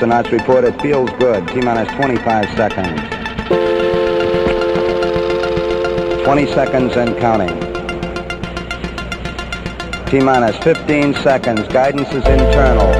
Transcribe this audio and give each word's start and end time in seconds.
Astronauts 0.00 0.32
report 0.32 0.64
it 0.64 0.80
feels 0.80 1.10
good. 1.18 1.46
T-minus 1.48 1.92
25 1.94 2.56
seconds. 2.56 3.00
20 6.24 6.46
seconds 6.54 6.96
and 6.96 7.18
counting. 7.18 7.54
T-minus 10.06 10.56
15 10.64 11.12
seconds. 11.16 11.68
Guidance 11.68 12.08
is 12.14 12.24
internal. 12.26 12.99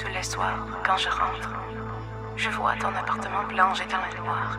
Tous 0.00 0.08
les 0.08 0.22
soirs, 0.22 0.66
quand 0.82 0.96
je 0.96 1.10
rentre, 1.10 1.50
je 2.34 2.48
vois 2.48 2.74
ton 2.76 2.88
appartement 2.88 3.44
plongé 3.46 3.84
dans 3.84 3.98
le 3.98 4.24
noir. 4.24 4.58